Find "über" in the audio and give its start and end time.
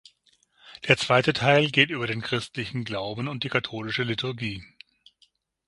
1.91-2.07